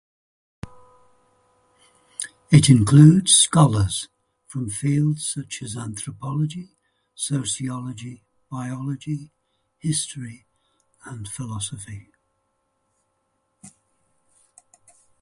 It 2.51 2.69
includes 2.71 3.35
scholars 3.35 4.07
from 4.47 4.67
fields 4.67 5.29
such 5.31 5.61
as 5.61 5.77
anthropology, 5.77 6.75
sociology, 7.13 8.23
biology, 8.49 9.29
history 9.77 10.47
and 11.05 11.27
philosophy. 11.27 12.07